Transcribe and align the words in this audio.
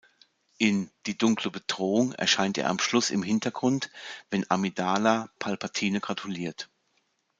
In 0.57 0.89
"Die 1.05 1.15
dunkle 1.15 1.51
Bedrohung" 1.51 2.13
erscheint 2.13 2.57
er 2.57 2.69
am 2.71 2.79
Schluss 2.79 3.11
im 3.11 3.21
Hintergrund, 3.21 3.91
wenn 4.31 4.49
Amidala 4.49 5.29
Palpatine 5.37 5.99
gratuliert. 5.99 6.71